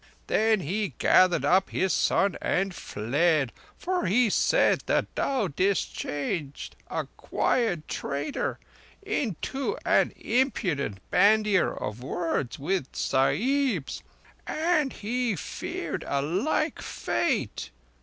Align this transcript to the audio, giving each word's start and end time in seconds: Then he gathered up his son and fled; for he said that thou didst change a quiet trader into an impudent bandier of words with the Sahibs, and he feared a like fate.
Then 0.25 0.61
he 0.61 0.95
gathered 0.97 1.45
up 1.45 1.69
his 1.69 1.93
son 1.93 2.35
and 2.41 2.73
fled; 2.73 3.53
for 3.77 4.07
he 4.07 4.31
said 4.31 4.81
that 4.87 5.13
thou 5.15 5.47
didst 5.47 5.93
change 5.93 6.71
a 6.89 7.05
quiet 7.17 7.87
trader 7.87 8.57
into 9.03 9.77
an 9.85 10.11
impudent 10.17 11.07
bandier 11.11 11.71
of 11.79 12.01
words 12.01 12.57
with 12.57 12.91
the 12.91 12.97
Sahibs, 12.97 14.01
and 14.47 14.91
he 14.91 15.35
feared 15.35 16.03
a 16.07 16.19
like 16.23 16.81
fate. 16.81 17.69